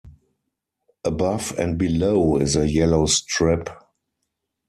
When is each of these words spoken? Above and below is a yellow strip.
Above 1.05 1.51
and 1.59 1.77
below 1.77 2.37
is 2.37 2.55
a 2.55 2.67
yellow 2.67 3.05
strip. 3.05 3.69